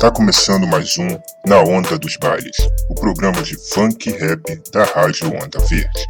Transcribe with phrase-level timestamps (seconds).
[0.00, 1.08] Tá começando mais um
[1.46, 2.56] Na Onda dos Bailes,
[2.88, 4.40] o programa de funk e rap
[4.72, 6.06] da Rádio Onda Verde.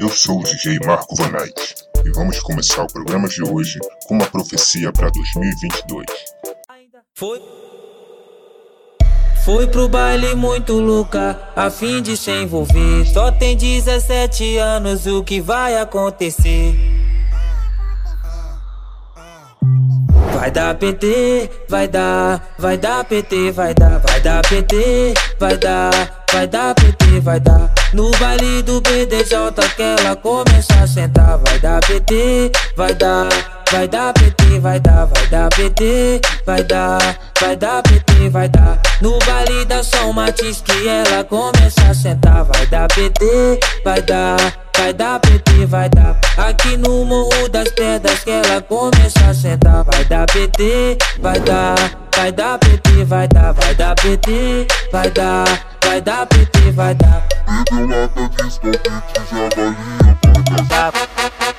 [0.00, 3.78] Eu sou o DJ Marco Vanait e vamos começar o programa de hoje
[4.08, 6.06] com uma profecia para 2022.
[7.12, 7.42] Foi.
[9.44, 13.04] Fui pro baile muito louca, a fim de se envolver.
[13.12, 16.95] Só tem 17 anos, o que vai acontecer?
[20.36, 25.90] Vai dar PT, vai dar, vai dar PT, vai dar, vai dar PT, vai dar,
[26.30, 27.72] vai dar PT, vai dar.
[27.94, 29.34] No baile do BDJ
[29.74, 33.28] que ela começa a sentar, vai dar PT, vai dar,
[33.72, 38.78] vai dar PT, vai dar, vai dar PT, vai dar, vai dar PT, vai dar.
[39.00, 44.65] No baile da São Martins que ela começa a sentar, vai dar PT, vai dar
[44.76, 46.18] vai dar PT, vai dar.
[46.36, 51.76] Aqui no Morro das Pedras que ela começa a sentar, vai dar PT, vai dar,
[52.14, 55.44] vai dar PT, vai dar, vai dar PT, vai dar,
[55.84, 57.26] vai dar PT, vai dar.
[57.46, 58.90] Bebeu lata de escovite,
[59.30, 61.55] já vai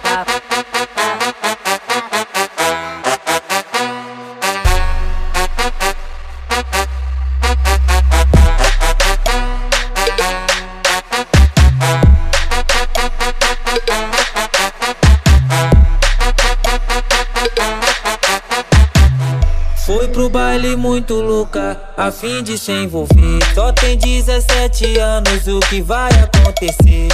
[20.58, 23.40] baile muito louca, a fim de se envolver.
[23.54, 27.08] Só tem 17 anos, o que vai acontecer?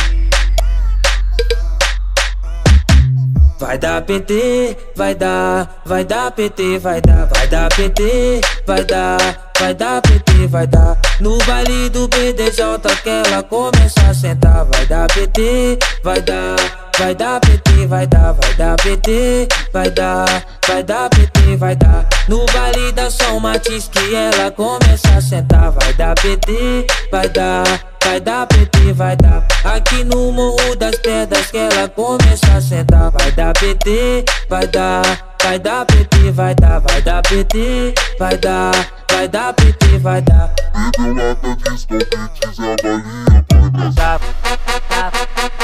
[3.59, 9.52] Vai dar PT, vai dar, vai dar PT, vai dar, vai dar PT, vai dar,
[9.59, 10.97] vai dar PT, vai dar.
[11.19, 16.83] No baile do BDJ que ela começa a sentar, vai dar PT, vai dar.
[16.99, 22.08] Vai dar PT, vai dar, vai dar PT, vai dar, vai dar PT, vai dar.
[22.27, 27.63] No baile da São Martins que ela começa a sentar, vai dar PT, vai dar,
[28.03, 29.44] vai dar PT, vai dar.
[29.63, 35.01] Aqui no Morro das Pedras que ela começa a sentar, vai dar PT, vai dar,
[35.41, 38.72] vai dar PT, vai dar, vai dar PT, vai dar,
[39.12, 40.53] vai dar PT, vai dar.
[40.73, 45.62] Bebeu lata de escovites, a balinha vai dar.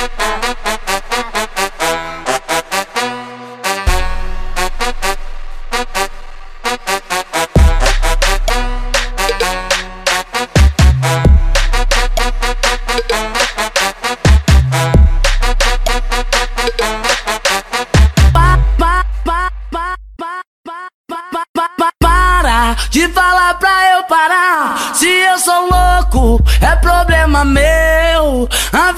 [23.60, 24.96] Pra eu parar.
[24.96, 28.48] Se eu sou louco, é problema meu.
[28.72, 28.89] A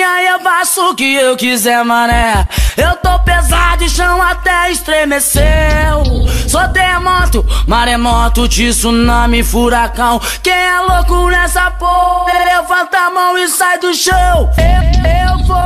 [0.00, 2.46] e eu faço o que eu quiser, mané.
[2.76, 6.02] Eu tô pesado e chão até estremeceu.
[6.48, 10.20] Sou terremoto, maremoto, tsunami, furacão.
[10.42, 12.32] Quem é louco nessa porra?
[12.44, 14.50] Levanta a mão e sai do chão.
[14.56, 15.56] Eu, eu vou,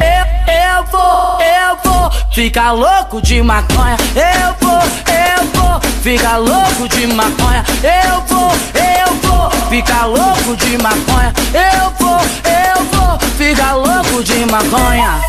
[0.00, 2.10] eu, eu vou, eu vou.
[2.32, 3.96] Ficar louco de maconha.
[4.14, 5.80] Eu vou, eu vou.
[6.02, 7.64] Ficar louco de maconha.
[7.82, 9.50] Eu vou, eu vou.
[9.68, 11.32] Ficar louco de maconha.
[11.52, 13.27] Eu vou, eu vou.
[13.38, 15.20] Ficar louco de maconha.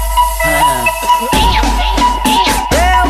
[2.74, 3.04] Eu.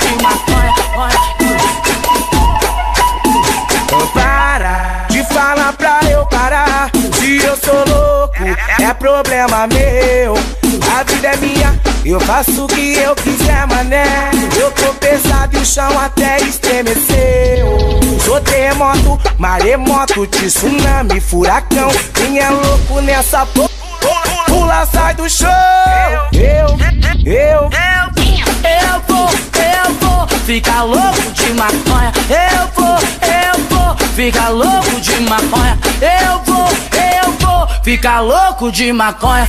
[0.00, 0.74] De maconha.
[4.12, 6.90] Para de falar pra eu parar.
[7.12, 8.42] Se eu sou louco,
[8.82, 10.34] é problema meu.
[10.88, 14.04] A vida é minha, eu faço o que eu quiser, mané.
[14.58, 17.78] Eu tô pesado e o chão até estremeceu.
[18.24, 21.88] Sou terremoto, maremoto, tsunami, furacão.
[22.14, 23.70] Quem é louco nessa porra?
[24.46, 25.48] Pula, sai do chão.
[26.32, 26.78] Eu,
[27.32, 27.70] eu,
[28.64, 32.12] Eu vou, eu vou ficar louco de maconha.
[32.28, 32.98] Eu vou,
[33.28, 35.78] eu vou ficar louco de maconha.
[36.00, 39.46] Eu vou, eu vou ficar louco de maconha.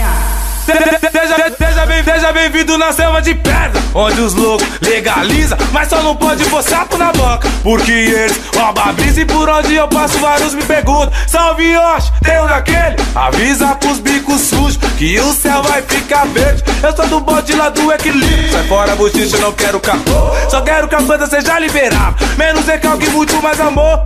[0.65, 6.01] Seja, seja bem, seja bem-vindo na selva de pedra, onde os loucos legaliza, mas só
[6.03, 9.87] não pode pôr sapo na boca, porque eles roubam a brisa e por onde eu
[9.87, 12.95] passo vários me perguntam, salve Yoshi, tem um daquele?
[13.15, 17.69] Avisa pros bicos sujos que o céu vai ficar verde, eu sou do bode lá
[17.69, 22.15] do equilíbrio, sai fora bochicha, não quero capô, só quero que a banda seja liberada,
[22.37, 23.99] menos recalque e muito mais amor.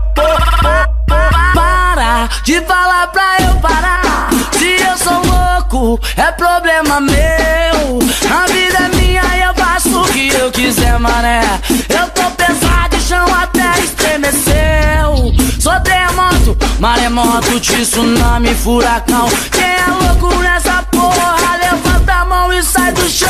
[1.08, 4.30] Para de falar pra eu parar.
[4.58, 8.00] Se eu sou louco, é problema meu.
[8.30, 11.42] A vida é minha e eu faço o que eu quiser, mané.
[11.90, 15.34] Eu tô pesado e chão até estremeceu.
[15.60, 19.28] Sou terremoto, maremoto, tsunami, furacão.
[19.52, 23.30] Quem é louco nessa porra, levanta a mão e sai do chão.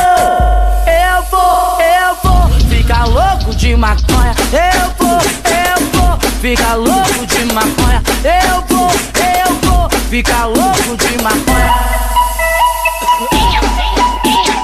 [0.86, 4.33] Eu vou, eu vou ficar louco de maconha.
[6.45, 8.03] Ficar louco de maconha.
[8.24, 11.74] Eu vou, eu vou ficar louco de maconha.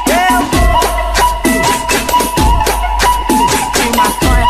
[0.06, 0.80] Eu vou
[3.74, 4.48] de maconha.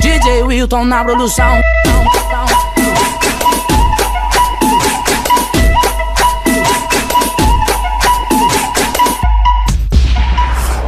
[0.00, 1.60] DJ Wilton na produção.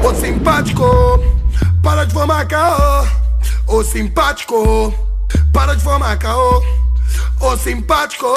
[0.05, 1.12] Ô simpático,
[2.23, 3.07] formar caô.
[3.67, 4.95] Ô simpático,
[5.53, 6.63] para de formar caô.
[7.41, 8.33] Ô simpático,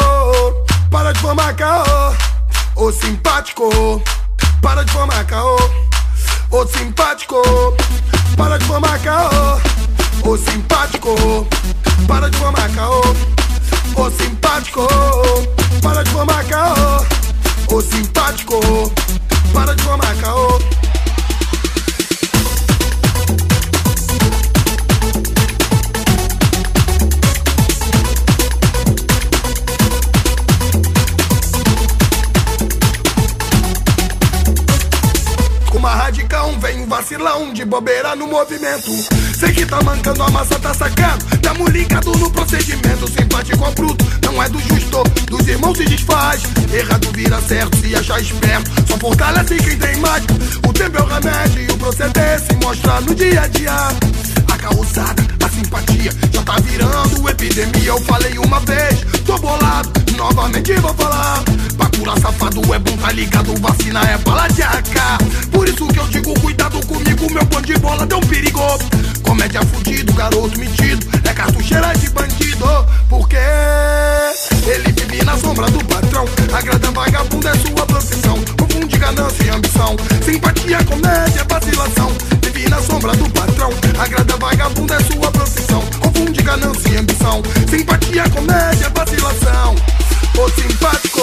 [0.90, 1.84] para de formar caô.
[2.76, 4.02] Ô simpático,
[4.60, 5.56] para de formar caô.
[6.50, 7.44] Ô simpático,
[8.36, 9.62] para de formar caô.
[10.24, 11.48] Ô simpático,
[12.08, 13.02] para de formar caô.
[13.98, 14.88] Ô simpático,
[15.84, 17.06] para de formar caô.
[17.68, 18.60] Ô simpático,
[19.54, 20.85] para de formar caô.
[36.66, 38.92] Vem vacilão de bobeira no movimento.
[39.38, 41.24] Sei que tá mancando, a massa tá sacando.
[41.40, 43.08] Tamo ligado no procedimento.
[43.08, 45.04] Simpático ao bruto, não é do justo.
[45.28, 46.42] Dos irmãos se desfaz.
[46.74, 48.72] Errado vira certo se achar esperto.
[48.88, 50.34] Só fortalece quem tem mágica.
[50.68, 54.25] O tempo é o remédio e o proceder se mostra no dia a dia.
[54.66, 57.90] A causada, a simpatia já tá virando epidemia.
[57.90, 61.44] Eu falei uma vez, tô bolado, novamente vou falar.
[61.78, 63.54] Pra curar safado é bom, tá ligado?
[63.62, 65.52] Vacina é bala de AK.
[65.52, 68.60] Por isso que eu digo, cuidado comigo, meu pão de bola deu um perigo.
[69.22, 72.66] Comédia fudido, garoto metido, é cartucheira de bandido.
[73.08, 73.38] Porque
[74.66, 76.26] ele vive na sombra do patrão.
[76.52, 78.40] Agrada vagabundo é sua profissão.
[78.58, 79.96] Confunde ganância e ambição.
[80.26, 82.12] Simpatia, comédia, vacilação.
[82.56, 83.70] Vive na sombra do patrão.
[84.00, 85.84] Agrada vagabundo é sua profissão.
[86.00, 87.44] Confunde ganância e ambição.
[87.70, 89.76] Simpatia, comédia, vacilação.
[90.38, 91.15] Ô simpático,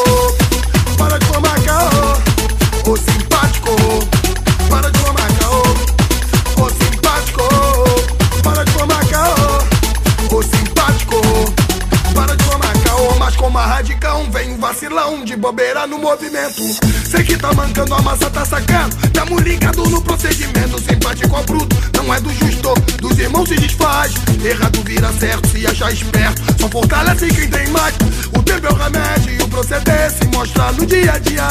[15.24, 16.62] de bobeira no movimento.
[17.10, 18.96] Sei que tá mancando, a massa tá sacando.
[19.12, 20.80] Tamo ligado no procedimento.
[20.80, 22.72] Simpático ao bruto, não é do justo.
[23.00, 24.14] Dos irmãos se desfaz.
[24.44, 26.42] Errado vira certo se achar esperto.
[26.60, 27.94] Só fortalece quem tem mais.
[28.32, 31.48] O tempo é o remédio e o proceder se mostra no dia a dia.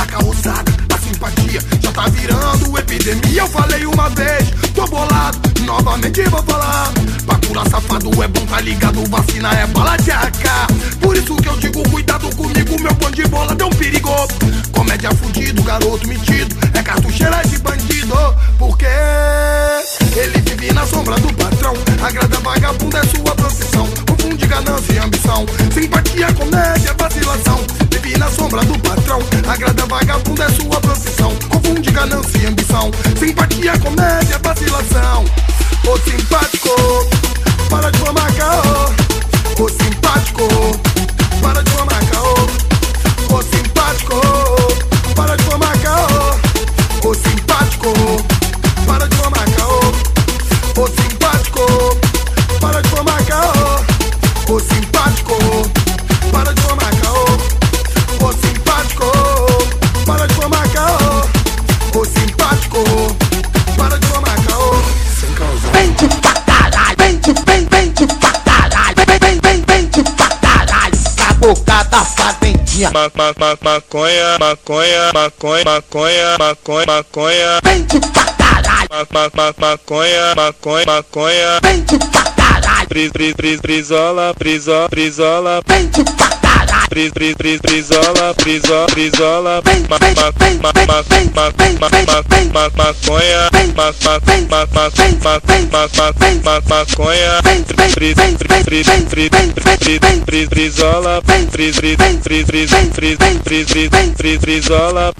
[0.00, 0.72] A carroçada,
[1.80, 3.42] já tá virando epidemia.
[3.42, 6.90] Eu falei uma vez, tô bolado, novamente vou falar.
[7.26, 9.04] Pra curar safado é bom, tá ligado?
[9.10, 10.98] Vacina é bala de AK.
[11.00, 14.10] Por isso que eu digo, cuidado comigo, meu pão de bola deu um perigo.
[14.72, 18.16] Comédia fudido, garoto metido, é cartucheira de bandido.
[18.58, 18.86] Porque
[20.16, 21.74] ele vive na sombra do patrão.
[22.02, 23.99] Agrada vagabundo é sua profissão.
[24.30, 25.46] Confunde ganância e ambição.
[25.74, 27.60] Simpatia, comédia, vacilação.
[27.90, 29.18] Vive na sombra do patrão.
[29.48, 31.34] Agrada vagabundo é sua profissão.
[31.48, 32.92] Confunde ganância e ambição.
[33.18, 35.24] Simpatia, comédia, vacilação.
[73.90, 81.60] Maconha, maconha, maconha, maconha, maconha, maconha, Vende pra caralho, ma, ma, ma, maconha, maconha, maconha,
[81.60, 86.49] vende pra caralho, bris, bris, bris, brisola, brisola, brisola, vende pra caralho.
[86.90, 91.12] Pri, pri, pri, prisola, prisola, prisola, maconha, maconha, prisola,
[104.60, 105.12] prisola,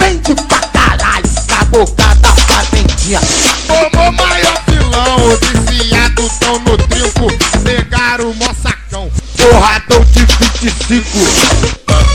[0.49, 3.21] pra caralho, essa boca da fazendinha.
[3.69, 5.39] Tomou maior pilão os
[5.71, 7.29] viciados tão no trinco,
[7.63, 8.80] pegaram moça
[9.49, 10.27] porradão de
[10.91, 12.10] 25.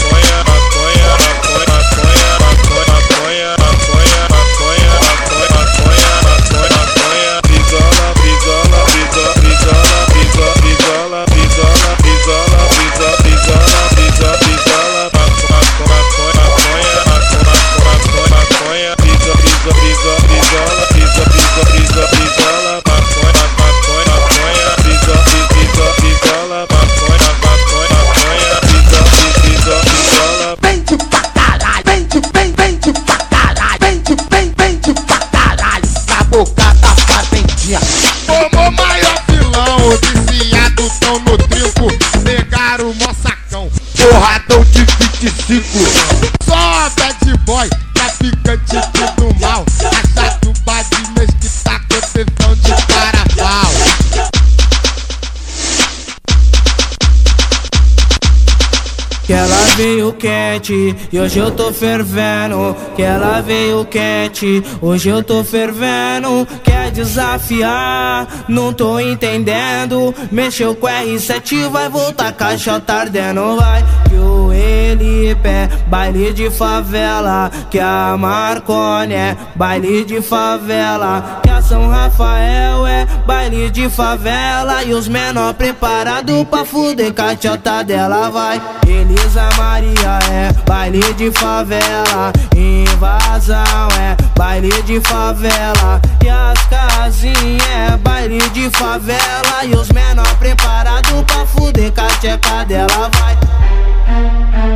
[60.65, 62.75] Quente e hoje eu tô fervendo.
[62.95, 66.47] Que ela veio quente, hoje eu tô fervendo.
[66.63, 68.27] Quer desafiar?
[68.47, 70.13] Não tô entendendo.
[70.31, 73.83] Mexeu com R7, vai voltar caixa tardendo, vai.
[74.09, 77.51] Que o Elipe é baile de favela.
[77.69, 81.41] Que a Marconi é baile de favela.
[81.43, 82.84] Que a São Rafael
[83.25, 84.83] baile de favela.
[84.83, 88.61] E os menor preparado pra fuder cachota dela, vai.
[88.87, 92.31] Elisa Maria é baile de favela.
[92.55, 96.01] Invasão é baile de favela.
[96.23, 97.61] E as casinhas
[97.93, 99.65] é baile de favela.
[99.65, 104.74] E os menor preparado pra fuder cacheca dela, vai.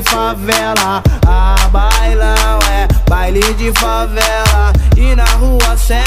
[0.00, 2.61] Favela, a bailão é
[3.12, 4.72] baile de favela.
[4.96, 6.02] E na rua 7,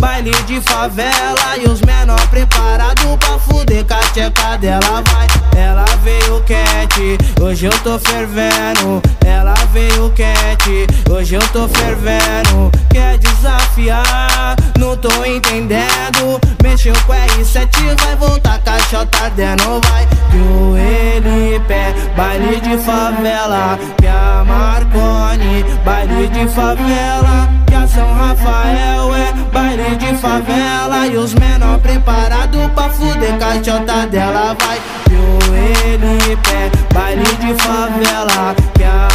[0.00, 1.56] baile de favela.
[1.62, 5.26] E os menor preparado pra fuder cacheca dela vai.
[5.56, 9.00] Ela veio quente, hoje eu tô fervendo.
[9.24, 12.72] Ela veio quente, hoje eu tô fervendo.
[12.90, 14.56] Quer desafiar?
[14.76, 16.40] Não tô entendendo.
[16.62, 20.06] Mexeu com R7, vai voltar caixota dentro, vai.
[20.30, 23.78] Que o Elipe, baile de favela.
[23.98, 27.48] Que a Marconi, baile de favela.
[27.66, 31.06] Que a São Rafael é baile de favela.
[31.06, 34.80] E os menor preparado pra fuder caixota dela, vai.
[35.04, 38.54] Que o Elipe, baile de favela.
[38.74, 39.08] Que a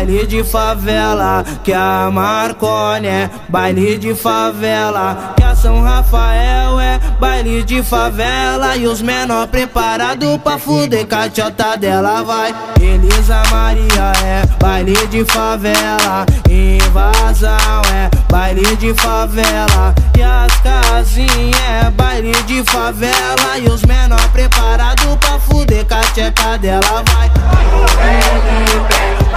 [0.00, 1.44] baile de favela.
[1.62, 5.34] Que a Marconi é baile de favela.
[5.36, 8.76] Que a São Rafael é baile de favela.
[8.76, 12.54] E os menor preparado pra fuder caixota dela, vai.
[12.80, 16.24] Elisa Maria é baile de favela.
[16.48, 19.94] Invasão é baile de favela.
[20.18, 23.58] E as casinhas é baile de favela.
[23.58, 27.30] E os menor preparado pra fuder cacheca dela, vai.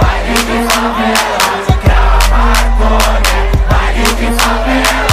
[0.00, 1.54] Baile de favela.
[1.82, 2.18] Que a
[3.68, 5.03] baile de favela.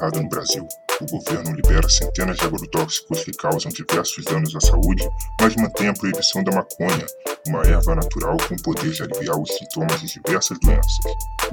[0.00, 0.66] Errado no Brasil.
[1.02, 5.06] O governo libera centenas de agrotóxicos que causam diversos danos à saúde,
[5.38, 7.04] mas mantém a proibição da maconha,
[7.46, 10.96] uma erva natural com poder de aliviar os sintomas de diversas doenças.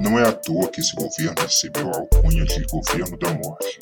[0.00, 3.78] Não é à toa que esse governo recebeu a alcunha de governo da morte.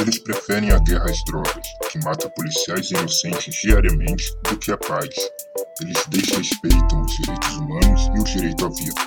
[0.00, 5.08] Eles preferem a guerra às drogas, que mata policiais inocentes diariamente, do que a paz.
[5.80, 9.00] Eles desrespeitam os direitos humanos e o direito à vida.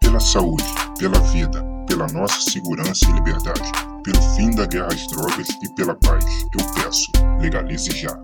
[0.00, 0.64] Pela saúde,
[0.96, 5.94] pela vida, pela nossa segurança e liberdade, pelo fim da guerra às drogas e pela
[5.94, 6.24] paz,
[6.58, 8.18] eu peço, legalize já.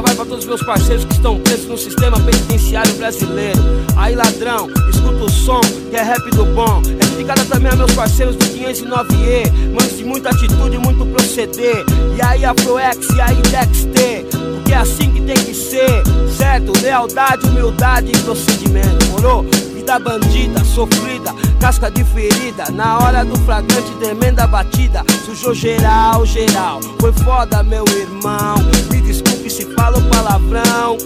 [0.00, 3.60] Vai pra todos os meus parceiros que estão presos no sistema penitenciário brasileiro.
[3.96, 5.60] Aí ladrão, escuta o som,
[5.90, 6.80] que é rap do bom.
[6.86, 9.70] É dedicada também a meus parceiros do 509E.
[9.74, 11.84] Manos de muita atitude, muito proceder.
[12.16, 14.24] E aí Afroex, e aí Dexter.
[14.54, 16.02] Porque é assim que tem que ser,
[16.34, 16.72] certo?
[16.80, 19.44] Lealdade, humildade e procedimento, morou?
[19.88, 22.66] Vida bandida, sofrida, casca de ferida.
[22.70, 25.02] Na hora do flagrante, tremenda batida.
[25.24, 26.78] Sujou geral, geral.
[27.00, 28.56] Foi foda, meu irmão.
[28.90, 30.98] Me desculpe se falo palavrão.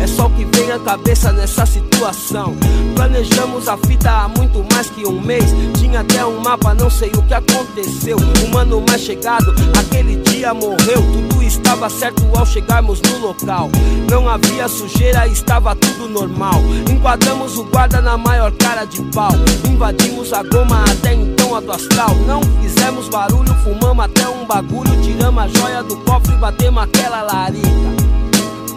[0.00, 2.54] É só o que vem à cabeça nessa situação.
[2.94, 5.46] Planejamos a fita há muito mais que um mês.
[5.76, 8.18] Tinha até um mapa, não sei o que aconteceu.
[8.18, 11.02] O mano mais chegado, aquele dia morreu.
[11.12, 13.70] Tudo estava certo ao chegarmos no local.
[14.10, 16.60] Não havia sujeira, estava tudo normal.
[16.90, 19.32] Enquadramos o guarda na maior cara de pau.
[19.68, 22.14] Invadimos a goma até então a do astral.
[22.26, 25.00] Não fizemos barulho, fumamos até um bagulho.
[25.02, 27.68] Tiramos a joia do cofre e batemos aquela larica.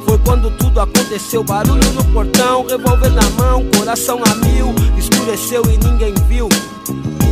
[0.06, 5.78] Foi quando tudo aconteceu, barulho no portão, revólver na mão, coração a mil, escureceu e
[5.78, 6.50] ninguém viu.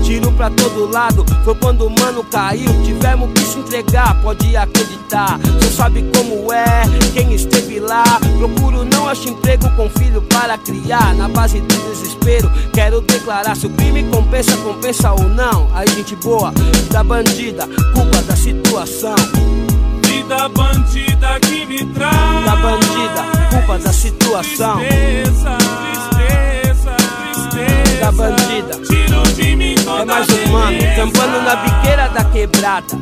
[0.10, 2.66] Tiro pra todo lado, foi quando o mano caiu.
[2.84, 5.39] Tivemos que se entregar, pode acreditar.
[5.62, 6.82] Cê sabe como é,
[7.13, 8.04] quem esteve lá.
[8.39, 11.13] Procuro, não acho emprego com filho para criar.
[11.13, 15.70] Na base do desespero, quero declarar se o crime compensa, compensa ou não.
[15.75, 16.51] Aí, gente boa,
[16.89, 19.16] da bandida, culpa da situação.
[20.08, 24.80] Vida bandida que me traz Da bandida, culpa da situação.
[24.80, 26.09] Tristeza, tristeza
[28.00, 28.79] da bandida.
[30.00, 32.98] É mais um mano, campando na biqueira da quebrada.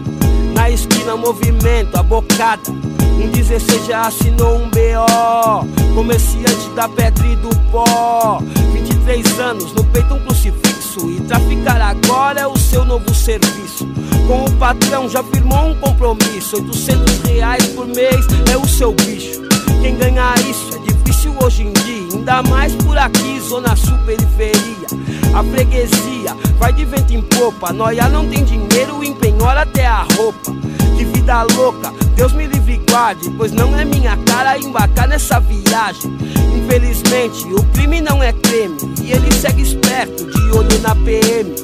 [0.54, 2.72] Na esquina, movimento, a bocada.
[2.72, 5.94] Um 16 já assinou um BO.
[5.94, 8.42] Comerciante da pedra e do pó.
[8.74, 11.10] 23 anos, no peito um crucifixo.
[11.10, 13.88] E traficar agora é o seu novo serviço.
[14.28, 16.58] Com o patrão já firmou um compromisso.
[16.58, 19.48] 800 reais por mês é o seu bicho.
[19.82, 21.98] Quem ganha isso é difícil hoje em dia.
[22.14, 24.88] Ainda mais por aqui, zona sul, periferia.
[25.34, 27.72] A freguesia vai de vento em popa.
[27.72, 30.52] Noia não tem dinheiro, empenhora até a roupa.
[30.98, 33.30] Que vida louca, Deus me livre e guarde.
[33.38, 36.18] Pois não é minha cara embarcar nessa viagem.
[36.56, 38.78] Infelizmente, o crime não é creme.
[39.02, 41.56] E ele segue esperto, de olho na PM.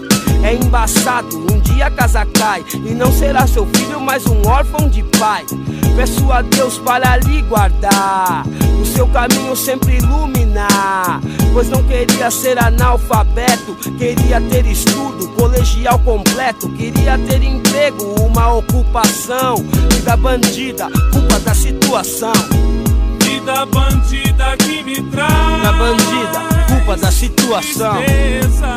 [0.44, 4.90] É embaçado, um dia a casa cai E não será seu filho, mas um órfão
[4.90, 5.46] de pai
[5.96, 8.44] Peço a Deus para lhe guardar
[8.82, 11.22] O seu caminho sempre iluminar.
[11.54, 19.56] Pois não queria ser analfabeto Queria ter estudo, colegial completo Queria ter emprego, uma ocupação.
[19.92, 22.34] Vida bandida, culpa da situação.
[23.22, 27.96] Vida bandida que me traz Vida bandida, culpa da situação.
[27.98, 28.76] Tristeza,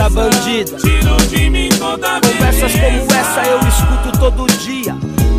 [0.00, 4.96] Da bandida Tiro de mim toda Conversas como essa eu escuto todo dia.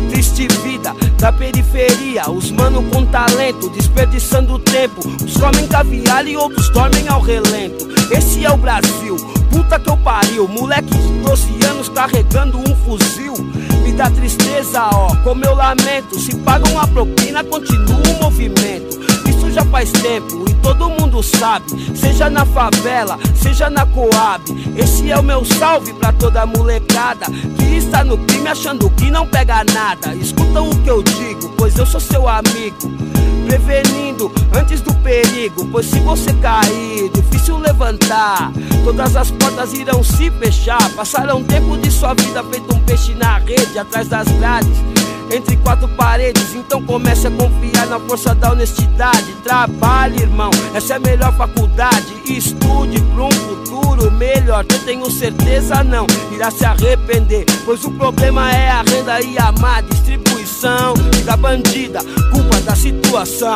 [0.08, 2.30] Triste vida da periferia.
[2.30, 5.00] Os mano com talento, desperdiçando tempo.
[5.20, 7.88] Uns comem caviar e outros dormem ao relento.
[8.12, 9.16] Esse é o Brasil,
[9.50, 10.46] puta que eu pariu.
[10.46, 13.34] Moleque de 12 anos carregando um fuzil.
[13.82, 16.20] Me dá tristeza, ó, como eu lamento.
[16.20, 19.00] Se pagam a propina, continua o movimento.
[19.28, 21.64] Isso já faz tempo todo mundo sabe.
[21.94, 24.42] Seja na favela, seja na Coab.
[24.76, 27.26] Esse é o meu salve pra toda molecada
[27.58, 30.14] que está no crime achando que não pega nada.
[30.14, 32.90] Escuta o que eu digo, pois eu sou seu amigo.
[33.46, 38.52] Prevenindo antes do perigo, pois se você cair, difícil levantar.
[38.84, 40.90] Todas as portas irão se fechar.
[40.94, 45.01] Passarão tempo de sua vida feito um peixe na rede, atrás das grades
[45.32, 46.54] entre quatro paredes.
[46.54, 49.32] Então comece a confiar na força da honestidade.
[49.42, 52.14] Trabalhe, irmão, essa é a melhor faculdade.
[52.26, 54.64] Estude pra um futuro melhor.
[54.68, 57.44] Eu tenho certeza, não irá se arrepender.
[57.64, 60.94] Pois o problema é a renda e a má distribuição.
[61.24, 62.00] Da bandida,
[62.32, 63.54] culpa da situação.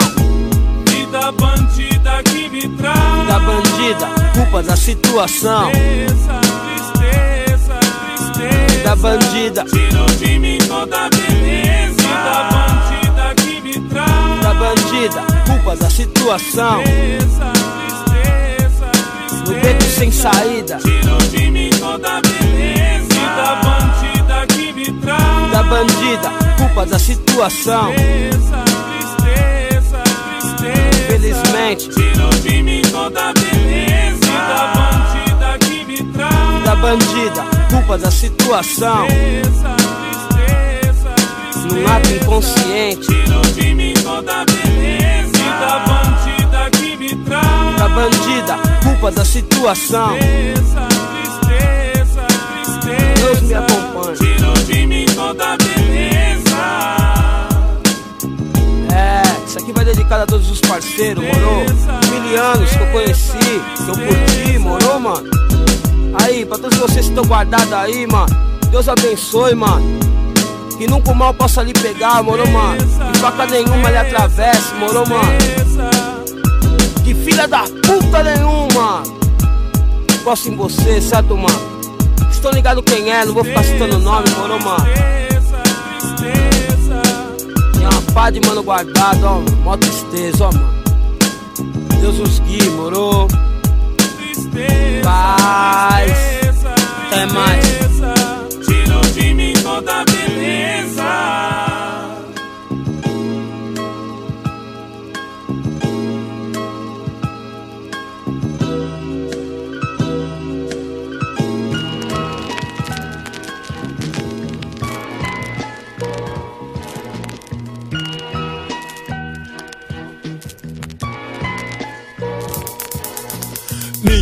[0.89, 5.71] Vida bandida que me traz Da bandida, culpa da situação.
[5.71, 7.81] Tristeza, tristeza,
[8.17, 11.56] tristeza Da bandida, Tiro de mim toda beleza
[14.59, 16.83] bandida, culpa da situação.
[19.47, 20.79] No beco sem saída.
[20.79, 27.93] Tiro de mim toda beleza Vida bandida que me traz da bandida, culpa da situação.
[31.05, 34.27] Infelizmente, Tiro de mim toda beleza
[34.75, 39.07] bandida que me traz da bandida, culpa da situação.
[41.67, 47.15] Tristeza, tristeza, tristeza Num ato inconsciente, Tiro de mim toda beleza Vida bandida que me
[47.25, 50.17] traz da bandida, culpa da situação.
[50.17, 54.17] Tristeza, tristeza, tristeza Deus me acompanhe.
[54.17, 56.57] Tiro de mim toda beleza
[58.93, 61.67] É, isso aqui vai dedicado a todos os parceiros, moro?
[62.11, 65.31] Milianos que eu conheci, que eu curti, moro, mano?
[66.23, 68.35] Aí, pra todos vocês que estão guardados aí, mano,
[68.71, 70.06] Deus abençoe, mano.
[70.79, 72.79] Que nunca o mal possa lhe pegar, moro, mano?
[73.13, 75.33] Que faca nenhuma lhe atravesse, moro, mano?
[77.03, 79.03] Que filha da puta nenhuma
[80.23, 81.77] Posso em você, certo, mano?
[82.31, 84.85] Estão ligados quem é, não vou ficar citando o nome, moro, mano?
[87.73, 89.41] Tem uma pá de mano guardado, ó.
[89.63, 90.77] Mó tristeza, ó, mano.
[92.01, 93.29] Deus os guie, moro?
[94.19, 96.13] Tristeza, Paz.
[97.07, 97.65] Até mais.
[97.65, 98.15] tristeza.
[98.67, 100.26] Tiro de mim toda beleza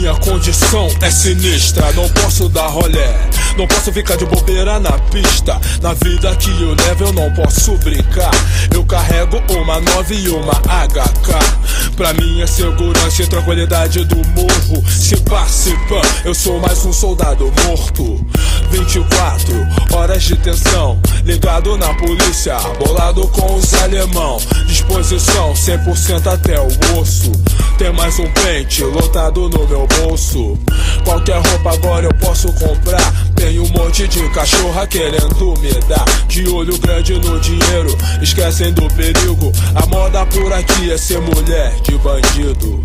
[0.04, 3.18] Minha condição é sinistra, não posso dar rolé.
[3.56, 5.58] Não posso ficar de bobeira na pista.
[5.80, 8.30] Na vida que eu levo eu não posso brincar.
[8.74, 11.94] Eu carrego uma 9 e uma HK.
[11.96, 14.86] Pra minha segurança e tranquilidade do morro.
[14.90, 18.26] Se participa, eu sou mais um soldado morto.
[18.74, 24.36] 24 horas de tensão, ligado na polícia, bolado com os alemão.
[24.66, 27.30] Disposição 100% até o osso.
[27.78, 30.58] Tem mais um pente lotado no meu bolso.
[31.04, 33.12] Qualquer roupa agora eu posso comprar.
[33.36, 36.04] Tem um monte de cachorra querendo me dar.
[36.26, 39.52] De olho grande no dinheiro, esquecem do perigo.
[39.76, 42.84] A moda por aqui é ser mulher de bandido.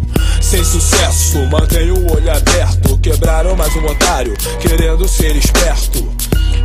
[0.49, 2.97] Sem sucesso, mantenho o olho aberto.
[2.97, 6.11] Quebraram mais um otário, querendo ser esperto.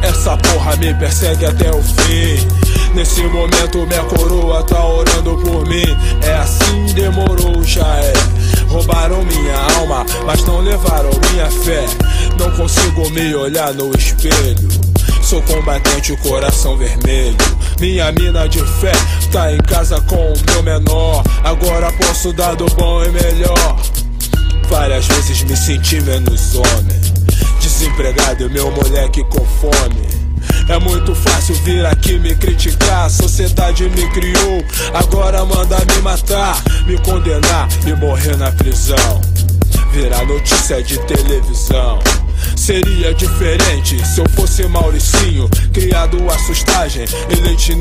[0.00, 2.94] Essa porra me persegue até o fim.
[2.94, 5.84] Nesse momento minha coroa tá orando por mim.
[6.22, 8.14] É assim, demorou, já é.
[8.68, 11.84] Roubaram minha alma, mas não levaram minha fé.
[12.38, 14.66] Não consigo me olhar no espelho.
[15.34, 17.36] Sou combatente, coração vermelho.
[17.80, 18.92] Minha mina de fé
[19.32, 21.24] tá em casa com o meu menor.
[21.42, 23.76] Agora posso dar do bom e melhor.
[24.68, 27.00] Várias vezes me senti menos homem.
[27.60, 30.06] Desempregado e meu moleque com fome.
[30.68, 33.06] É muito fácil vir aqui me criticar.
[33.06, 39.20] A sociedade me criou, agora manda me matar, me condenar e morrer na prisão.
[39.90, 41.98] Virar notícia de televisão.
[42.56, 47.74] Seria diferente se eu fosse Mauricinho, criado a sustagem e leitinho.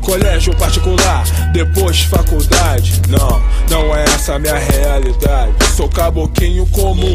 [0.00, 3.02] Colégio particular, depois faculdade.
[3.08, 5.52] Não, não é essa minha realidade.
[5.76, 7.12] Sou caboquinho comum,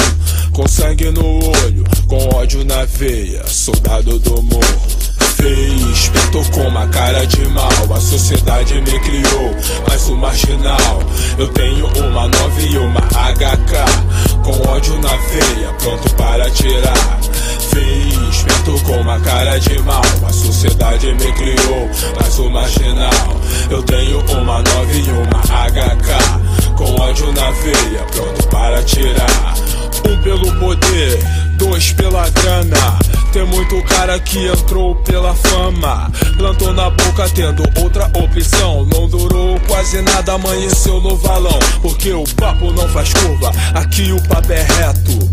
[0.52, 5.02] com sangue no olho, com ódio na veia, soldado do morro.
[5.36, 7.72] Fez, pintou com uma cara de mal.
[7.96, 9.56] A sociedade me criou,
[9.88, 11.02] mas o marginal.
[11.38, 17.20] Eu tenho uma 9 e uma HK, com ódio na veia, pronto para tirar.
[17.70, 20.02] Fez, pintou com uma cara de mal.
[20.28, 23.42] A sociedade me criou, mas o marginal.
[23.70, 29.54] Eu tenho uma 9 e uma HK, com ódio na veia, pronto para tirar.
[30.10, 31.20] Um pelo poder,
[31.62, 33.00] dois pela grana.
[33.32, 36.12] Tem muito cara que entrou pela fama.
[36.36, 38.86] Plantou na boca tendo outra opção.
[38.92, 41.60] Não durou quase nada, amanheceu no valão.
[41.82, 45.32] Porque o papo não faz curva, aqui o papo é reto.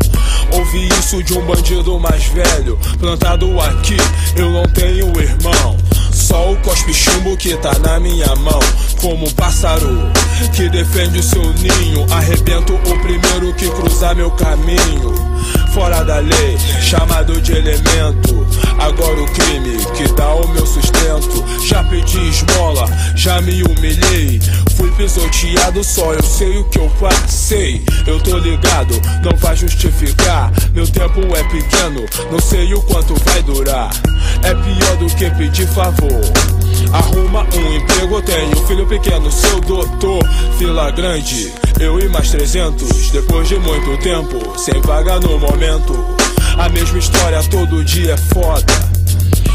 [0.52, 2.78] Ouvi isso de um bandido mais velho.
[3.00, 3.96] Plantado aqui,
[4.36, 5.76] eu não tenho irmão.
[6.12, 8.60] Só o cospe chumbo que tá na minha mão.
[9.00, 10.10] Como um pássaro
[10.54, 12.06] que defende o seu ninho.
[12.10, 15.14] Arrebento o primeiro que cruzar meu caminho.
[15.78, 18.44] Fora da lei, chamado de elemento.
[18.80, 21.44] Agora o crime que dá o meu sustento.
[21.68, 24.40] Já pedi esmola, já me humilhei.
[24.76, 27.80] Fui pisoteado, só eu sei o que eu passei.
[28.08, 30.50] Eu tô ligado, não vai justificar.
[30.74, 33.90] Meu tempo é pequeno, não sei o quanto vai durar.
[34.42, 36.57] É pior do que pedir favor.
[36.92, 40.22] Arruma um emprego, tenho filho pequeno, seu doutor.
[40.58, 43.10] Fila grande, eu e mais 300.
[43.10, 46.04] Depois de muito tempo, sem vaga no momento.
[46.56, 48.98] A mesma história todo dia é foda.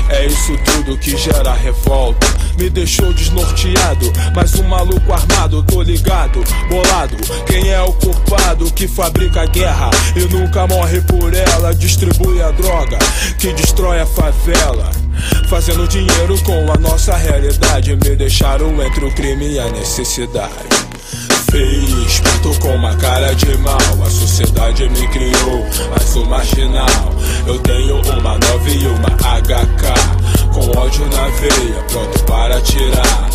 [0.10, 2.28] É isso tudo que gera revolta.
[2.58, 7.18] Me deixou desnorteado, mas um maluco armado, tô ligado, bolado.
[7.48, 11.74] Quem é o culpado que fabrica a guerra e nunca morre por ela?
[11.74, 13.00] Distribui a droga
[13.40, 15.03] que destrói a favela.
[15.48, 17.96] Fazendo dinheiro com a nossa realidade.
[17.96, 20.54] Me deixaram entre o crime e a necessidade.
[21.52, 23.78] Fez Pintou com uma cara de mal.
[24.06, 27.13] A sociedade me criou, mas sou marginal
[27.46, 33.30] Eu tenho uma 9 e uma HK Com ódio na veia, pronto para tirar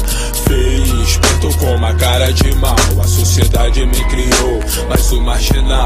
[0.46, 5.84] Fez, pintou com uma cara de mal A sociedade me criou, mas sou marginal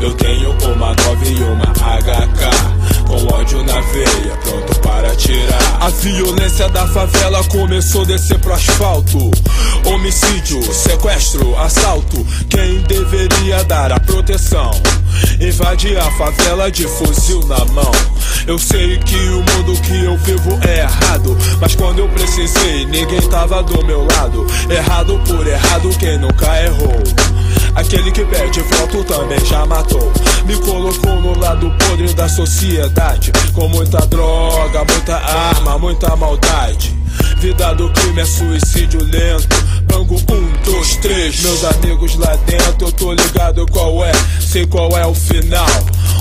[0.00, 5.88] Eu tenho uma 9 e uma HK Com ódio na veia, pronto para tirar A
[5.88, 9.30] violência da favela começou a descer pro asfalto
[9.86, 12.26] Homicídio, sequestro, assalto.
[12.50, 14.72] Quem deveria dar a proteção?
[15.40, 17.92] Invade a favela de fuzil na mão.
[18.46, 21.36] Eu sei que o mundo que eu vivo é errado.
[21.60, 24.46] Mas quando eu precisei, ninguém tava do meu lado.
[24.70, 27.02] Errado por errado, quem nunca errou.
[27.74, 30.12] Aquele que pede voto também já matou.
[30.46, 33.32] Me colocou no lado podre da sociedade.
[33.52, 36.96] Com muita droga, muita arma, muita maldade.
[37.38, 39.56] Vida do crime é suicídio lento.
[39.86, 41.42] Bango um, dois, três.
[41.42, 45.66] Meus amigos lá dentro, eu tô ligado qual é, sei qual é o final.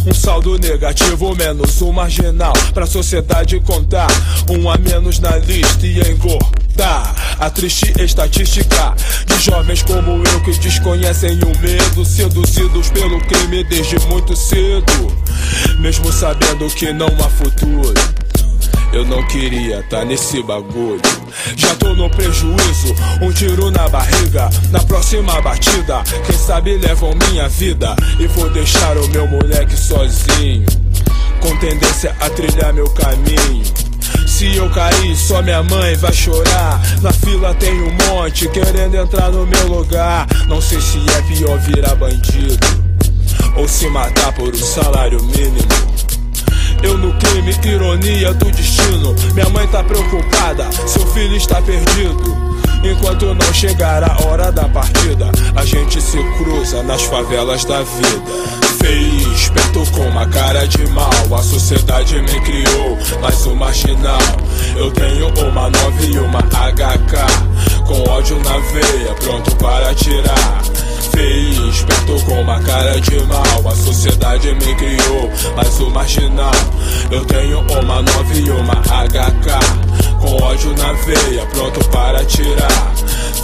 [0.05, 2.53] Um saldo negativo, menos um marginal.
[2.73, 4.07] Pra sociedade contar,
[4.49, 7.15] um a menos na lista e engordar.
[7.39, 8.93] A triste estatística
[9.25, 15.11] de jovens como eu que desconhecem o medo, seduzidos pelo crime desde muito cedo,
[15.79, 18.24] mesmo sabendo que não há futuro.
[18.93, 21.01] Eu não queria tá nesse bagulho.
[21.55, 24.49] Já tô no prejuízo, um tiro na barriga.
[24.71, 27.95] Na próxima batida, quem sabe levam minha vida.
[28.19, 30.65] E vou deixar o meu moleque sozinho.
[31.41, 33.63] com tendência a trilhar meu caminho.
[34.25, 36.81] Se eu cair, só minha mãe vai chorar.
[37.01, 40.27] Na fila tem um monte querendo entrar no meu lugar.
[40.47, 42.85] Não sei se é pior virar bandido
[43.55, 45.94] ou se matar por um salário mínimo.
[46.83, 49.15] Eu no crime, ironia do destino.
[49.33, 52.45] Minha mãe tá preocupada, seu filho está perdido.
[52.83, 58.65] Enquanto não chegar a hora da partida, a gente se cruza nas favelas da vida.
[58.79, 61.09] Feio, esperto com uma cara de mal.
[61.35, 64.19] A sociedade me criou, mas o marginal.
[64.75, 67.85] Eu tenho uma 9 e uma HK.
[67.87, 70.74] Com ódio na veia, pronto para atirar
[71.15, 73.67] feio, esperto com uma cara de mal.
[73.67, 76.51] A sociedade me criou, mas o marginal.
[77.09, 80.19] Eu tenho uma 9 e uma HK.
[80.19, 82.74] Com ódio na veia, pronto para tirar.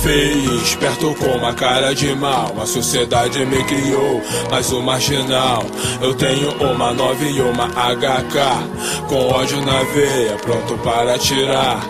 [0.02, 2.52] Feio, esperto com uma cara de mal.
[2.60, 5.64] A sociedade me criou, mas o marginal.
[6.02, 9.08] Eu tenho uma 9 e uma HK.
[9.08, 11.82] Com ódio na veia, pronto para tirar.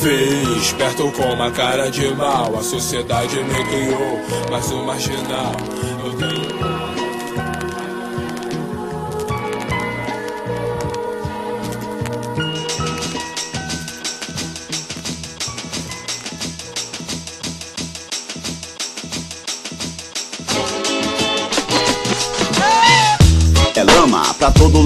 [0.00, 2.56] Feio, esperto com uma cara de mal.
[2.56, 5.56] A sociedade me criou, mas o marginal.
[6.04, 6.55] Eu tenho.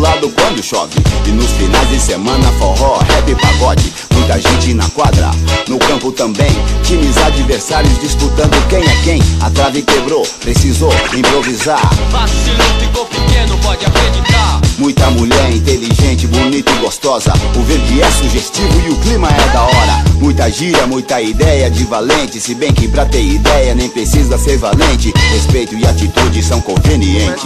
[0.00, 0.94] Lado quando chove.
[1.26, 3.92] E nos finais de semana forró, rap e pagode.
[4.14, 5.30] Muita gente na quadra,
[5.68, 6.50] no campo também.
[6.82, 9.22] Times adversários disputando quem é quem.
[9.40, 11.80] A trave quebrou, precisou improvisar.
[12.10, 14.60] Vacilou, ficou pequeno, pode acreditar.
[14.78, 17.34] Muita mulher inteligente, bonita e gostosa.
[17.54, 20.04] O verde é sugestivo e o clima é da hora.
[20.14, 22.40] Muita gíria, muita ideia de valente.
[22.40, 25.12] Se bem que pra ter ideia nem precisa ser valente.
[25.32, 27.44] Respeito e atitude são convenientes.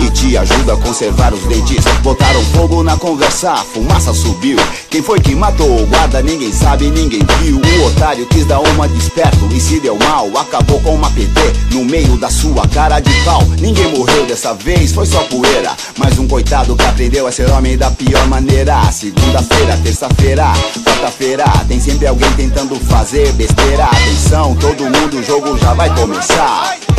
[0.00, 1.44] E te ajuda a conservar os
[2.02, 4.58] Botaram fogo na conversa, a fumaça subiu.
[4.90, 7.58] Quem foi que matou o guarda ninguém sabe, ninguém viu.
[7.58, 11.84] O otário quis dar uma desperto e se deu mal Acabou com uma PT no
[11.84, 13.42] meio da sua cara de pau.
[13.60, 15.76] Ninguém morreu dessa vez, foi só poeira.
[15.96, 18.90] Mas um coitado que aprendeu a ser homem da pior maneira.
[18.90, 20.52] Segunda-feira, terça-feira,
[20.84, 23.84] quarta-feira Tem sempre alguém tentando fazer besteira.
[23.84, 26.91] Atenção, todo mundo, o jogo já vai começar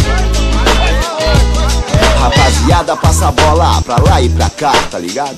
[2.24, 5.36] Rapaziada, passa a bola pra lá e pra cá, tá ligado?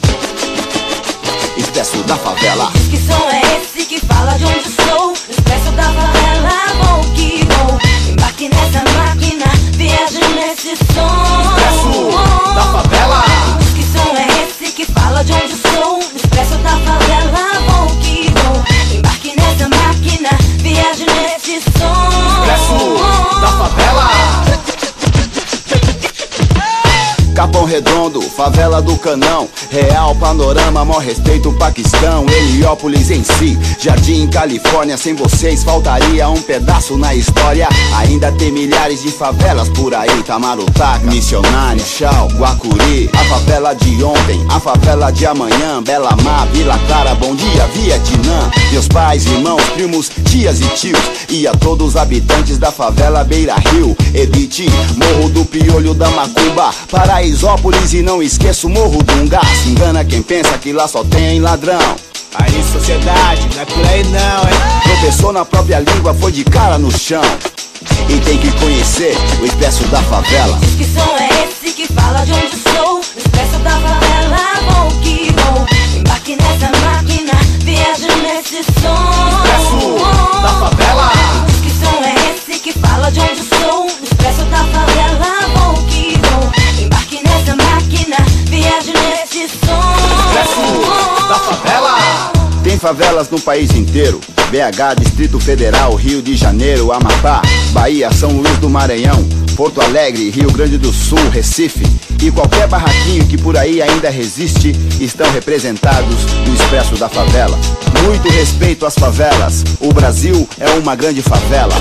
[1.58, 5.14] Expresso da favela Que som é esse que fala de onde sou?
[5.28, 6.52] Expresso da favela,
[6.84, 7.80] vou que vou.
[8.12, 11.42] Embarque nessa máquina, viaje nesse som.
[11.42, 13.24] Expresso da favela.
[13.74, 15.65] Que som é esse que fala de onde sou?
[27.36, 29.50] Capão Redondo, favela do Canão.
[29.70, 32.26] Real Panorama, maior respeito Paquistão.
[32.30, 34.96] Heliópolis em si, Jardim Califórnia.
[34.96, 37.68] Sem vocês faltaria um pedaço na história.
[37.98, 40.24] Ainda tem milhares de favelas por aí.
[40.24, 43.10] Tamarutaca, Missionário, Chau, Guacuri.
[43.12, 45.84] A favela de ontem, a favela de amanhã.
[45.84, 48.50] Bela Mar, Vila Clara, Bom Dia, Vietnã.
[48.72, 51.00] Meus pais, irmãos, primos, tias e tios.
[51.28, 53.94] E a todos os habitantes da favela Beira Rio.
[54.14, 56.74] Edite, Morro do Piolho da Macumba
[57.26, 61.40] Paraisópolis e não esqueço Morro do Ungá Se engana quem pensa que lá só tem
[61.40, 61.80] ladrão
[62.36, 64.84] Aí sociedade, não é por aí não, hein?
[64.84, 67.24] Tropeçou na própria língua, foi de cara no chão
[68.08, 72.32] E tem que conhecer o expresso da favela Que som é esse que fala de
[72.32, 73.00] onde sou?
[73.18, 74.38] Expresso da favela,
[74.70, 76.00] vou que vou.
[76.00, 77.34] Embarque nessa máquina,
[77.64, 79.34] viaje nesse som.
[79.34, 81.12] Expresso da favela
[81.64, 83.55] Que som é esse que fala de onde sou?
[92.76, 94.20] Tem favelas no país inteiro
[94.52, 100.52] BH, Distrito Federal, Rio de Janeiro, Amapá, Bahia, São Luís do Maranhão, Porto Alegre, Rio
[100.52, 101.86] Grande do Sul, Recife
[102.22, 107.58] e qualquer barraquinho que por aí ainda resiste estão representados no Expresso da Favela.
[108.04, 111.76] Muito respeito às favelas, o Brasil é uma grande favela.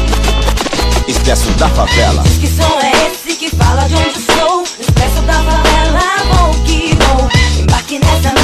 [1.08, 2.22] Expresso da Favela.
[2.40, 4.62] Que som é esse que fala de onde sou?
[4.78, 6.00] Expresso da favela,
[6.32, 7.28] vou que vou.
[7.60, 8.43] Embarque nessa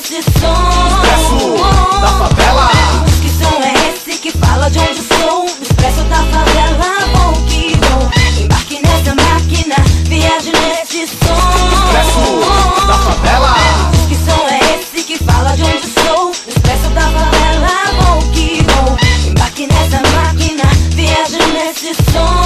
[0.00, 0.54] nesse som.
[0.86, 2.70] Expresso da Favela.
[3.20, 5.44] Que som é esse que fala de onde sou?
[5.60, 8.42] Expresso da favela, vou que vou.
[8.42, 9.76] Embarque nessa máquina,
[10.08, 11.36] viaje nesse som.
[11.76, 13.54] Expresso da Favela.
[14.08, 16.30] Que som é esse que fala de onde sou?
[16.48, 17.68] Expresso da favela,
[18.00, 18.96] vou que vou.
[19.28, 22.39] Embarque nessa máquina, viaje nesse som.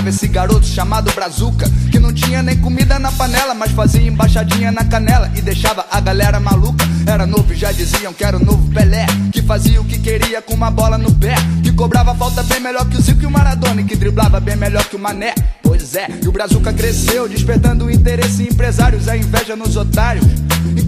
[0.00, 1.70] Morava esse garoto chamado Brazuca.
[1.90, 6.00] Que não tinha nem comida na panela, mas fazia embaixadinha na canela e deixava a
[6.00, 6.84] galera maluca.
[7.06, 9.06] Era novo e já diziam que era o novo Pelé.
[9.32, 11.34] Que fazia o que queria com uma bola no pé.
[11.62, 13.80] Que cobrava falta bem melhor que o Zico e o Maradona.
[13.80, 15.34] E que driblava bem melhor que o Mané.
[15.62, 20.24] Pois é, e o Brazuca cresceu, despertando o interesse em empresários, a inveja nos otários.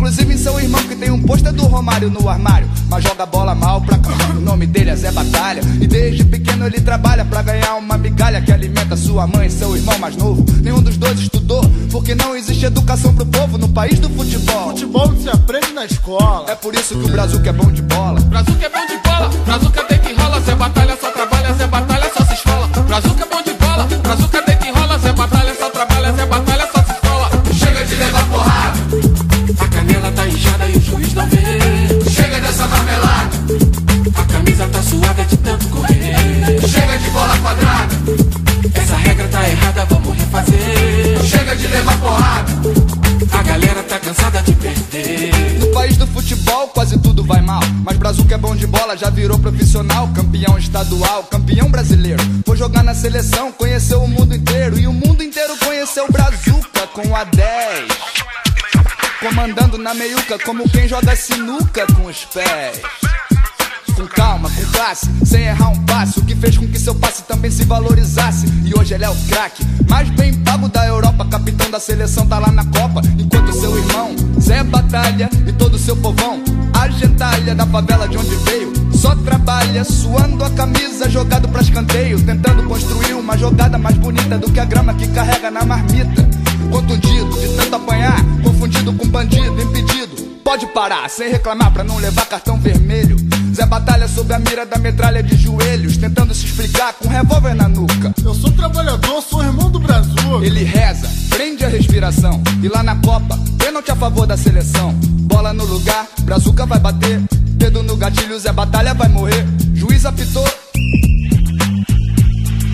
[0.02, 3.80] Inclusive seu irmão que tem um pôster do Romário no armário, mas joga bola mal
[3.80, 4.38] pra caralho.
[4.38, 8.42] O nome dele é Zé Batalha, e desde pequeno ele trabalha pra ganhar uma migalha
[8.42, 10.44] que alimenta sua mãe e seu irmão mais novo.
[10.60, 11.62] Nenhum dos dois estudou,
[11.92, 14.70] porque não existe educação pro povo no país do futebol.
[14.70, 16.50] Futebol se aprende na escola.
[16.50, 18.20] É por isso que o Brazuca é bom de bola.
[18.22, 19.91] Brazuca é bom de bola, Brazuca deita e
[49.22, 50.08] virou profissional.
[50.08, 52.20] Campeão estadual, campeão brasileiro.
[52.44, 54.76] Foi jogar na seleção, conheceu o mundo inteiro.
[54.76, 57.88] E o mundo inteiro conheceu Brazuca com a 10.
[59.20, 62.80] Comandando na meiuca, como quem joga sinuca com os pés.
[63.94, 66.18] Com calma, com classe, sem errar um passo.
[66.18, 68.46] O que fez com que seu passe também se valorizasse.
[68.64, 71.24] E hoje ele é o craque, mais bem pago da Europa.
[71.30, 73.00] Capitão da seleção tá lá na Copa.
[73.16, 76.42] Enquanto seu irmão, Zé Batalha e todo seu povão,
[76.74, 78.81] a gentalha da favela de onde veio.
[79.02, 82.24] Só trabalha, suando a camisa, jogado pra escanteio.
[82.24, 86.22] Tentando construir uma jogada mais bonita do que a grama que carrega na marmita.
[86.70, 90.14] Contundido, de tanto apanhar, confundido com bandido, impedido.
[90.44, 93.16] Pode parar, sem reclamar pra não levar cartão vermelho.
[93.52, 97.54] Zé Batalha sob a mira da metralha de joelhos, tentando se explicar com um revólver
[97.54, 98.14] na nuca.
[98.24, 100.44] Eu sou trabalhador, sou irmão do Brasil.
[100.44, 102.40] Ele reza, prende a respiração.
[102.62, 104.92] E lá na Copa, pênalti a favor da seleção.
[105.22, 107.20] Bola no lugar, Brazuca vai bater.
[107.62, 109.46] Dedo no gatilho, Zé Batalha vai morrer.
[109.72, 110.44] Juiz apitou.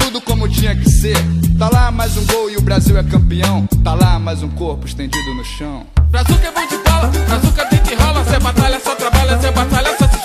[0.01, 1.15] Tudo como tinha que ser.
[1.59, 3.67] Tá lá mais um gol e o Brasil é campeão.
[3.85, 5.85] Tá lá mais um corpo estendido no chão.
[6.09, 9.95] Brazuca é bom de bola, Brazuca deita e rola, Zé Batalha só trabalha, Zé Batalha
[9.99, 10.18] só se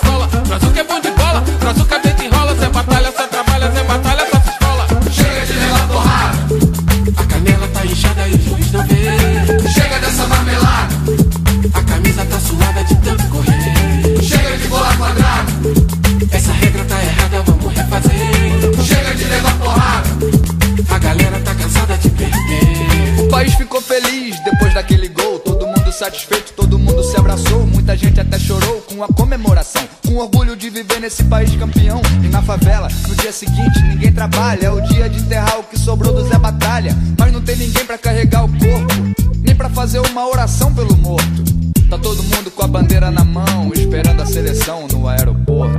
[26.04, 27.66] satisfeito, todo mundo se abraçou.
[27.66, 29.82] Muita gente até chorou com a comemoração.
[30.06, 32.02] Com orgulho de viver nesse país campeão.
[32.22, 34.66] E na favela, no dia seguinte, ninguém trabalha.
[34.66, 36.94] É o dia de enterrar o que sobrou do Zé Batalha.
[37.18, 38.94] Mas não tem ninguém pra carregar o corpo,
[39.38, 41.42] nem pra fazer uma oração pelo morto.
[41.88, 45.78] Tá todo mundo com a bandeira na mão, esperando a seleção no aeroporto.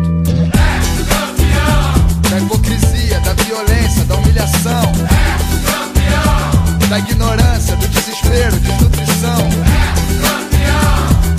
[2.31, 4.91] Da hipocrisia, da violência, da humilhação.
[6.89, 8.84] Da ignorância, do desespero, desnutrição.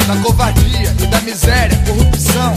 [0.07, 2.54] Da covardia e da miséria, corrupção.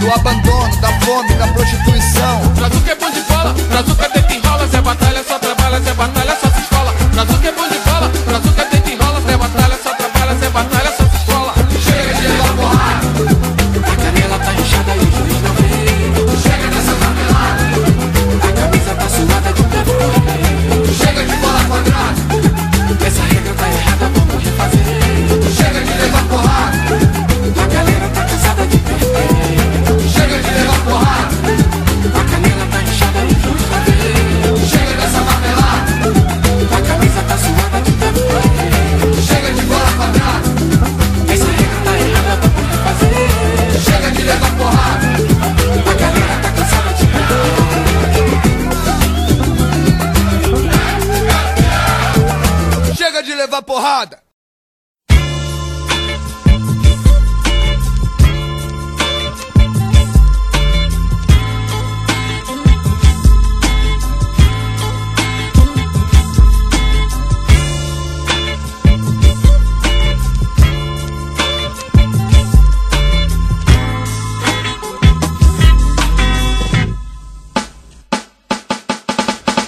[0.00, 2.40] Do abandono, da fome, da prostituição.
[2.54, 6.36] Brazuca é bom de bola, Brazuca deita e rola, Zé Batalha só trabalha, Zé Batalha
[6.40, 6.94] só se esfola.
[7.12, 7.85] Brazuca é bom de bola,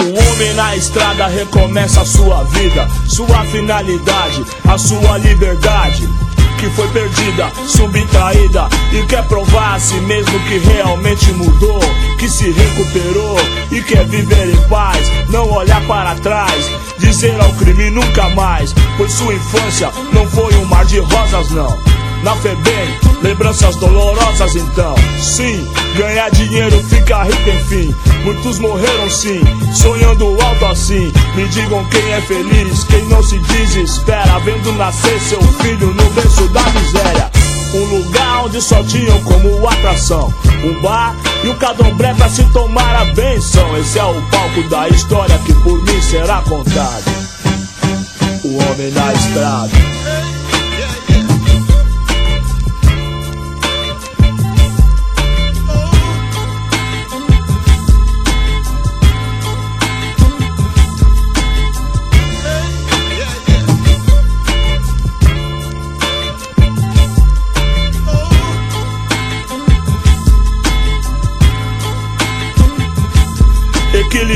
[0.09, 6.09] homem na estrada recomeça a sua vida, sua finalidade, a sua liberdade
[6.59, 11.81] que foi perdida, subtraída e quer provar a si mesmo que realmente mudou,
[12.19, 13.37] que se recuperou
[13.71, 19.13] e quer viver em paz, não olhar para trás, dizer ao crime nunca mais, pois
[19.13, 21.98] sua infância não foi um mar de rosas não.
[22.23, 24.95] Na FEBEM, lembranças dolorosas então.
[25.21, 25.67] Sim,
[25.97, 27.95] ganhar dinheiro fica rico enfim.
[28.25, 29.41] Muitos morreram sim,
[29.75, 31.13] sonhando alto assim.
[31.35, 36.49] Me digam quem é feliz, quem não se desespera, vendo nascer seu filho no berço
[36.49, 37.31] da miséria.
[37.75, 40.33] Um lugar onde só tinham como atração
[40.65, 43.77] um bar e um cadombré pra se tomar a benção.
[43.77, 47.05] Esse é o palco da história que por mim será contado.
[48.45, 49.88] O homem na estrada.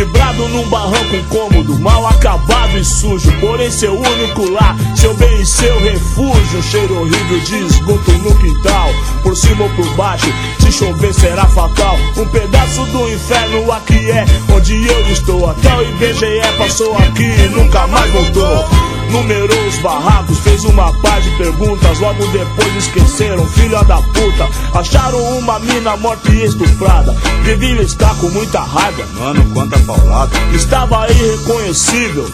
[0.02, 3.30] driblar Equilibrado num barranco cômodo, mal acabado e sujo.
[3.40, 6.62] Porém, seu único lar, seu bem e seu refúgio.
[6.62, 8.88] Cheiro horrível de esgoto no quintal,
[9.22, 10.32] por cima ou por baixo.
[10.60, 11.96] Se chover será fatal.
[12.16, 14.24] Um pedaço do inferno aqui é
[14.54, 15.50] onde eu estou.
[15.50, 18.92] Até o IBGE passou aqui e nunca mais voltou.
[19.10, 21.98] Numerou os barracos, fez uma par de perguntas.
[21.98, 24.48] Logo depois esqueceram, filha da puta.
[24.72, 27.14] Acharam uma mina morta e estuprada.
[27.44, 29.06] Devia estar com muita raiva.
[29.18, 30.21] Mano, quanta paulada.
[30.54, 32.30] Estava irreconhecível.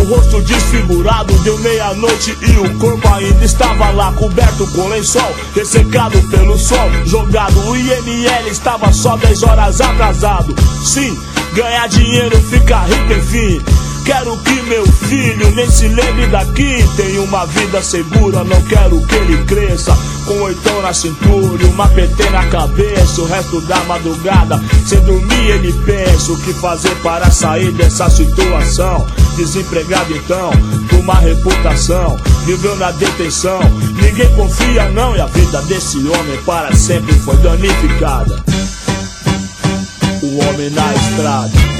[0.00, 6.20] O rosto desfigurado, deu meia-noite e o corpo ainda estava lá, coberto com lençol, ressecado
[6.28, 7.58] pelo sol, jogado.
[7.68, 10.54] O IML estava só 10 horas atrasado.
[10.84, 11.16] Sim,
[11.54, 13.62] ganhar dinheiro fica rico, enfim.
[14.04, 16.84] Quero que meu filho nem se lembre daqui.
[16.96, 19.96] Tem uma vida segura, não quero que ele cresça.
[20.26, 23.20] Com oitão na cintura e uma PT na cabeça.
[23.20, 29.06] O resto da madrugada, sem dormir, ele pensa o que fazer para sair dessa situação.
[29.36, 30.50] Desempregado então,
[30.90, 33.60] com uma reputação, viveu na detenção.
[34.02, 38.42] Ninguém confia não, e a vida desse homem para sempre foi danificada.
[40.22, 41.71] O homem na estrada.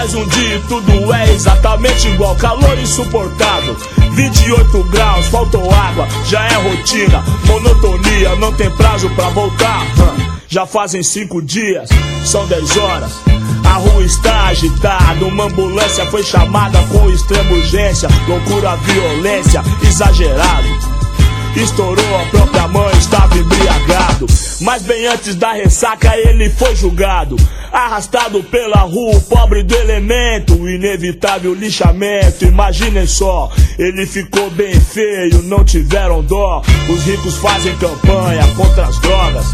[0.00, 2.34] Mais um dia e tudo é exatamente igual.
[2.36, 3.76] Calor insuportável,
[4.12, 7.22] 28 graus, faltou água, já é rotina.
[7.44, 9.84] Monotonia, não tem prazo pra voltar.
[10.48, 11.90] Já fazem cinco dias,
[12.24, 13.12] são 10 horas.
[13.62, 18.08] A rua está agitada, uma ambulância foi chamada com extrema urgência.
[18.26, 20.89] Loucura, violência, exagerado.
[21.56, 24.26] Estourou a própria mãe, estava embriagado.
[24.60, 27.36] Mas bem antes da ressaca ele foi julgado.
[27.72, 30.54] Arrastado pela rua, o pobre do elemento.
[30.54, 33.50] O inevitável lixamento, imaginem só.
[33.78, 36.62] Ele ficou bem feio, não tiveram dó.
[36.88, 39.46] Os ricos fazem campanha contra as drogas.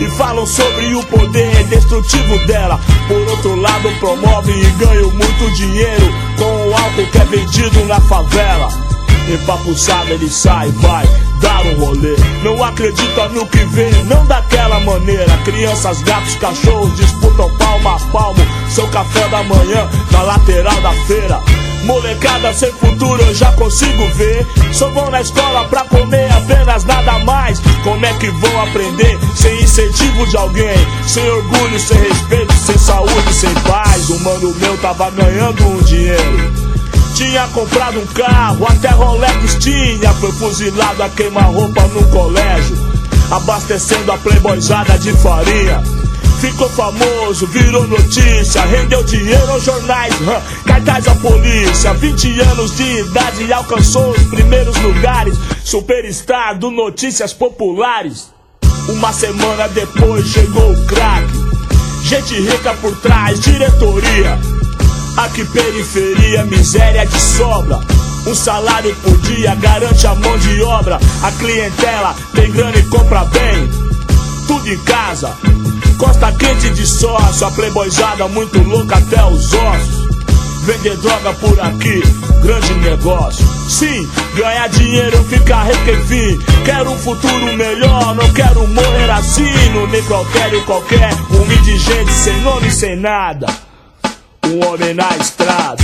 [0.00, 2.80] E falam sobre o poder destrutivo dela.
[3.06, 8.00] Por outro lado, promovem e ganham muito dinheiro com o álcool que é vendido na
[8.00, 8.68] favela.
[9.28, 11.06] Empapuçado ele sai, vai
[11.62, 12.16] dar um rolê.
[12.42, 15.36] Não acredita no que vê, não daquela maneira.
[15.44, 18.40] Crianças, gatos, cachorros disputam palmo a palmo.
[18.68, 21.40] Seu café da manhã na lateral da feira.
[21.84, 24.46] Molecada sem futuro eu já consigo ver.
[24.72, 27.60] Só vão na escola pra comer apenas nada mais.
[27.82, 30.76] Como é que vão aprender sem incentivo de alguém?
[31.06, 34.08] Sem orgulho, sem respeito, sem saúde, sem paz.
[34.10, 36.61] O mano meu tava ganhando um dinheiro.
[37.22, 40.12] Tinha comprado um carro, até Rolex tinha.
[40.14, 42.76] Foi fuzilado a queima-roupa no colégio,
[43.30, 45.80] abastecendo a playboyzada de farinha.
[46.40, 51.94] Ficou famoso, virou notícia, rendeu dinheiro aos jornais, hã, cartaz à polícia.
[51.94, 55.38] 20 anos de idade e alcançou os primeiros lugares.
[55.64, 58.32] Superstar do Notícias Populares.
[58.88, 61.38] Uma semana depois chegou o craque.
[62.02, 64.40] Gente rica por trás, diretoria.
[65.16, 67.78] Aqui periferia, miséria de sobra.
[68.26, 70.98] Um salário por dia garante a mão de obra.
[71.22, 73.70] A clientela tem grana e compra bem.
[74.46, 75.36] Tudo em casa.
[75.98, 80.12] Costa quente de sócio, a playboyzada muito louca até os ossos.
[80.64, 82.00] Vender droga por aqui,
[82.40, 83.46] grande negócio.
[83.68, 86.38] Sim, ganhar dinheiro, ficar rico enfim.
[86.64, 89.52] Quero um futuro melhor, não quero morrer assim.
[89.74, 93.46] No necrotério qualquer, um indigente sem nome, sem nada.
[94.46, 95.82] Um homem na estrada.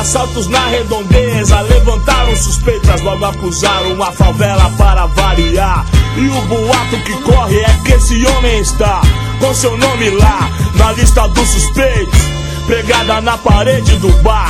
[0.00, 5.84] Assaltos na redondeza levantaram suspeitas, logo acusaram a favela para variar.
[6.16, 9.02] E o boato que corre é que esse homem está
[9.38, 12.18] com seu nome lá na lista dos suspeitos,
[12.66, 14.48] pregada na parede do bar.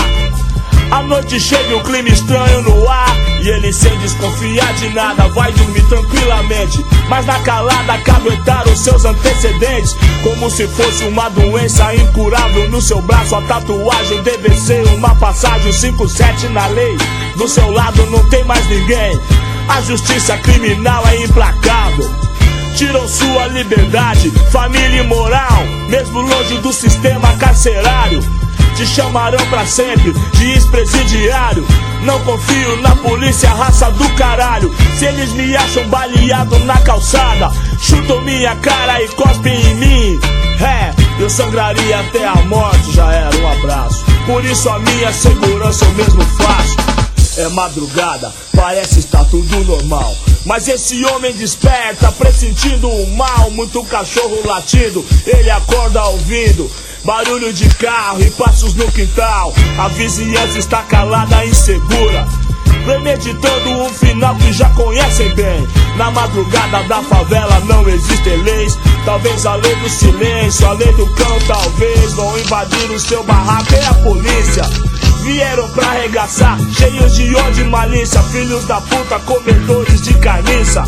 [0.90, 3.16] A noite chega e um clima estranho no ar.
[3.40, 6.84] E ele sem desconfiar de nada vai dormir tranquilamente.
[7.08, 9.94] Mas na calada caguetaram seus antecedentes.
[10.22, 13.36] Como se fosse uma doença incurável no seu braço.
[13.36, 14.20] A tatuagem
[14.56, 16.96] ser uma passagem 57 na lei.
[17.36, 19.20] Do seu lado não tem mais ninguém.
[19.68, 22.10] A justiça criminal é implacável.
[22.76, 28.22] Tiram sua liberdade, família e moral, mesmo longe do sistema carcerário
[28.80, 31.66] te chamarão pra sempre de ex-presidiário.
[32.02, 34.74] Não confio na polícia, raça do caralho.
[34.98, 40.20] Se eles me acham baleado na calçada, chutam minha cara e cospem em mim.
[40.62, 44.02] É, eu sangraria até a morte, já era um abraço.
[44.24, 46.76] Por isso a minha segurança eu mesmo faço.
[47.36, 50.14] É madrugada, parece estar tudo normal.
[50.46, 53.50] Mas esse homem desperta, pressentindo o mal.
[53.50, 56.70] Muito cachorro latindo, ele acorda ouvindo.
[57.04, 59.54] Barulho de carro e passos no quintal.
[59.78, 62.26] A vizinhança está calada, insegura.
[62.84, 65.66] Premeditando um final que já conhecem bem.
[65.96, 68.78] Na madrugada da favela não existem leis.
[69.04, 72.12] Talvez a lei do silêncio, a lei do cão, talvez.
[72.12, 74.62] Vão invadir o seu barraco e a polícia.
[75.22, 78.22] Vieram pra arregaçar, cheios de ódio e malícia.
[78.24, 80.84] Filhos da puta, comedores de carniça.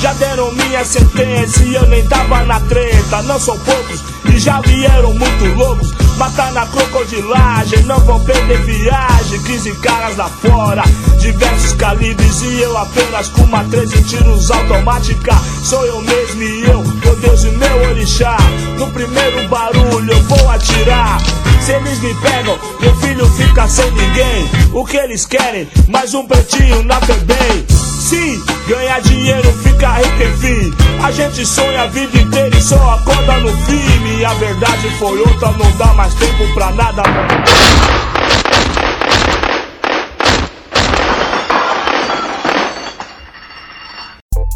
[0.00, 3.22] Já deram minha sentença e eu nem tava na treta.
[3.22, 4.07] Não são poucos
[4.38, 5.92] já vieram muito loucos.
[6.16, 9.42] Matar na crocodilagem, não vão perder viagem.
[9.42, 10.82] 15 caras lá fora,
[11.18, 15.34] diversos calibres e eu apenas com uma 13 tiros automática.
[15.62, 18.36] Sou eu mesmo e eu, meu Deus e meu orixá.
[18.78, 21.18] No primeiro barulho eu vou atirar.
[21.60, 24.48] Se eles me pegam, meu filho fica sem ninguém.
[24.72, 25.68] O que eles querem?
[25.88, 27.66] Mais um pretinho na FEBEM.
[27.68, 30.72] Sim, ganhar dinheiro, ficar rico enfim.
[31.04, 34.18] A gente sonha a vida inteira e só acorda no fim.
[34.18, 37.02] E a verdade foi outra, não dá mais tempo pra nada.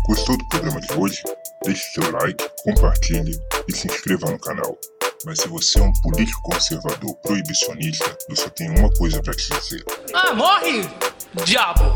[0.09, 1.23] Gostou do programa de hoje?
[1.65, 3.39] Deixe seu like, compartilhe
[3.69, 4.77] e se inscreva no canal.
[5.25, 9.49] Mas se você é um político conservador proibicionista, eu só tenho uma coisa para te
[9.51, 9.85] dizer.
[10.13, 10.83] Ah, morre,
[11.45, 11.93] diabo!